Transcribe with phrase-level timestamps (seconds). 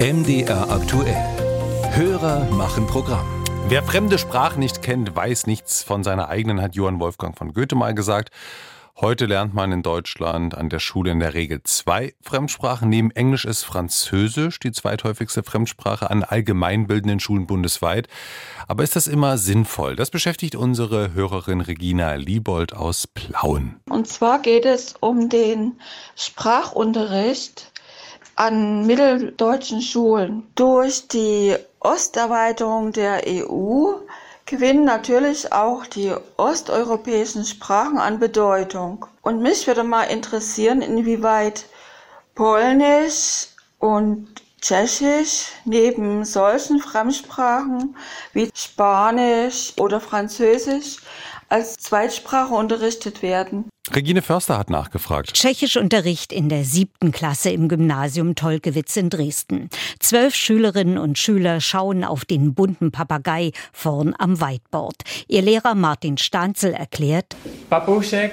[0.00, 1.16] MDR aktuell.
[1.90, 3.26] Hörer machen Programm.
[3.66, 7.74] Wer fremde Sprachen nicht kennt, weiß nichts von seiner eigenen, hat Johann Wolfgang von Goethe
[7.74, 8.30] mal gesagt.
[9.00, 12.88] Heute lernt man in Deutschland an der Schule in der Regel zwei Fremdsprachen.
[12.88, 18.06] Neben Englisch ist Französisch die zweithäufigste Fremdsprache an allgemeinbildenden Schulen bundesweit.
[18.68, 19.96] Aber ist das immer sinnvoll?
[19.96, 23.80] Das beschäftigt unsere Hörerin Regina Liebold aus Plauen.
[23.90, 25.80] Und zwar geht es um den
[26.14, 27.72] Sprachunterricht
[28.38, 30.48] an mitteldeutschen Schulen.
[30.54, 33.94] Durch die Osterweiterung der EU
[34.46, 39.06] gewinnen natürlich auch die osteuropäischen Sprachen an Bedeutung.
[39.22, 41.64] Und mich würde mal interessieren, inwieweit
[42.36, 43.48] Polnisch
[43.80, 44.28] und
[44.60, 47.96] Tschechisch neben solchen Fremdsprachen
[48.34, 50.98] wie Spanisch oder Französisch
[51.48, 53.68] als Zweitsprache unterrichtet werden.
[53.94, 55.32] Regine Förster hat nachgefragt.
[55.32, 59.70] Tschechischunterricht in der siebten Klasse im Gymnasium Tolkewitz in Dresden.
[59.98, 64.96] Zwölf Schülerinnen und Schüler schauen auf den bunten Papagei vorn am Whiteboard.
[65.26, 67.36] Ihr Lehrer Martin Stanzel erklärt,
[67.70, 68.32] Papušek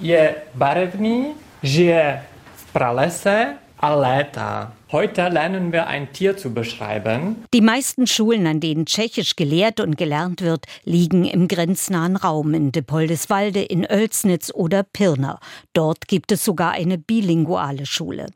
[0.00, 2.22] je barevný, žije
[2.56, 4.79] v pralese a létá.
[4.92, 7.44] Heute lernen wir ein Tier zu beschreiben.
[7.54, 12.72] Die meisten Schulen, an denen Tschechisch gelehrt und gelernt wird, liegen im grenznahen Raum in
[12.72, 15.38] Depoldeswalde, in Oelsnitz oder Pirna.
[15.74, 18.26] Dort gibt es sogar eine bilinguale Schule.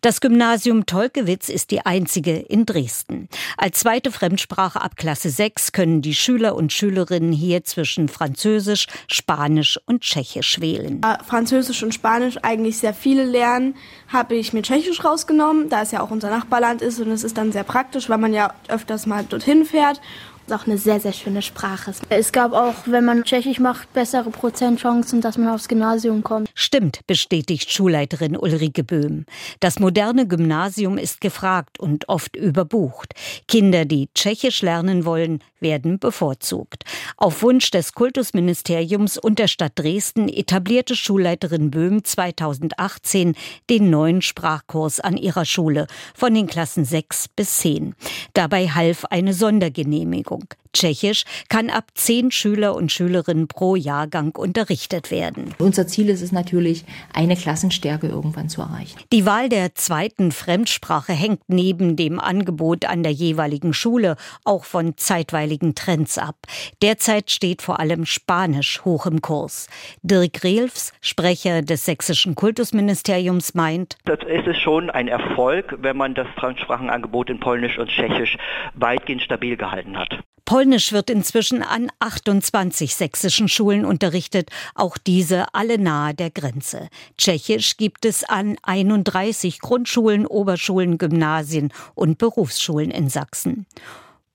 [0.00, 3.28] Das Gymnasium Tolkewitz ist die einzige in Dresden.
[3.58, 9.78] Als zweite Fremdsprache ab Klasse 6 können die Schüler und Schülerinnen hier zwischen Französisch, Spanisch
[9.84, 11.02] und Tschechisch wählen.
[11.26, 13.74] Französisch und Spanisch eigentlich sehr viele lernen,
[14.10, 15.68] habe ich mir Tschechisch rausgenommen.
[15.68, 18.32] Da ist ja auch unser Nachbarland ist und es ist dann sehr praktisch, weil man
[18.32, 20.00] ja öfters mal dorthin fährt
[20.48, 21.92] ist auch eine sehr, sehr schöne Sprache.
[22.08, 26.48] Es gab auch, wenn man Tschechisch macht, bessere Prozentchancen, dass man aufs Gymnasium kommt.
[26.54, 29.26] Stimmt, bestätigt Schulleiterin Ulrike Böhm.
[29.60, 33.14] Das moderne Gymnasium ist gefragt und oft überbucht.
[33.46, 36.84] Kinder, die Tschechisch lernen wollen, werden bevorzugt.
[37.16, 43.34] Auf Wunsch des Kultusministeriums und der Stadt Dresden etablierte Schulleiterin Böhm 2018
[43.70, 47.94] den neuen Sprachkurs an ihrer Schule von den Klassen 6 bis 10.
[48.34, 50.44] Dabei half eine Sondergenehmigung.
[50.72, 55.54] Tschechisch kann ab zehn Schüler und Schülerinnen pro Jahrgang unterrichtet werden.
[55.58, 58.98] Unser Ziel ist es natürlich, eine Klassenstärke irgendwann zu erreichen.
[59.12, 64.96] Die Wahl der zweiten Fremdsprache hängt neben dem Angebot an der jeweiligen Schule auch von
[64.96, 66.36] zeitweiligen Trends ab.
[66.82, 69.68] Derzeit steht vor allem Spanisch hoch im Kurs.
[70.02, 76.26] Dirk Rehlfs, Sprecher des sächsischen Kultusministeriums, meint, das ist schon ein Erfolg, wenn man das
[76.36, 78.36] Fremdsprachenangebot in Polnisch und Tschechisch
[78.74, 80.18] weitgehend stabil gehalten hat.
[80.48, 86.88] Polnisch wird inzwischen an 28 sächsischen Schulen unterrichtet, auch diese alle nahe der Grenze.
[87.18, 93.66] Tschechisch gibt es an 31 Grundschulen, Oberschulen, Gymnasien und Berufsschulen in Sachsen.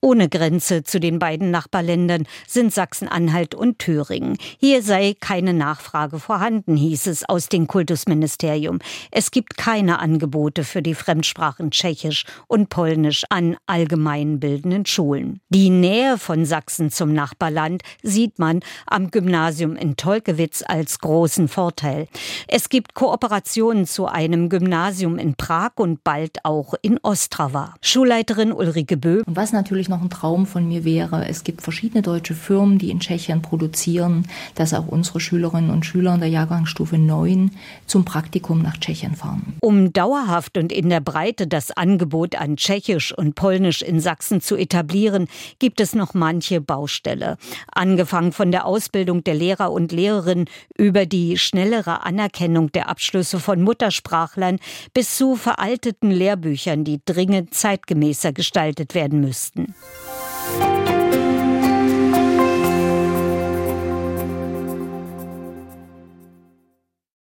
[0.04, 4.36] Ohne Grenze zu den beiden Nachbarländern sind Sachsen-Anhalt und Thüringen.
[4.60, 8.80] Hier sei keine Nachfrage vorhanden, hieß es aus dem Kultusministerium.
[9.10, 15.40] Es gibt keine Angebote für die Fremdsprachen Tschechisch und Polnisch an allgemeinbildenden Schulen.
[15.48, 22.08] Die Nähe von Sachsen zum Nachbarland sieht man am Gymnasium in Tolkewitz als großen Vorteil.
[22.46, 27.72] Es gibt Kooperationen zu einem Gymnasium in Prag und bald auch in Ostrava.
[27.80, 29.22] Schulleiterin Ulrike Bö.
[29.24, 33.00] Was natürlich noch ein Traum von mir wäre, es gibt verschiedene deutsche Firmen, die in
[33.00, 37.52] Tschechien produzieren, dass auch unsere Schülerinnen und Schüler in der Jahrgangsstufe 9
[37.86, 39.54] zum Praktikum nach Tschechien fahren.
[39.60, 44.56] Um dauerhaft und in der Breite das Angebot an Tschechisch und Polnisch in Sachsen zu
[44.56, 45.28] etablieren,
[45.60, 47.36] gibt es noch manche Baustelle.
[47.72, 53.62] Angefangen von der Ausbildung der Lehrer und Lehrerinnen über die schnellere Anerkennung der Abschlüsse von
[53.62, 54.58] Muttersprachlern
[54.92, 59.74] bis zu veralteten Lehrbüchern, die dringend zeitgemäßer gestaltet werden müssten.
[60.44, 61.03] Bye.